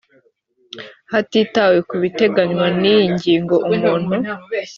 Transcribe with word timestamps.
hatitawe 1.11 1.77
ku 1.87 1.95
biteganywa 2.01 2.67
n 2.81 2.83
iyi 2.93 3.03
ngingo 3.15 3.55
umuntu 3.73 4.15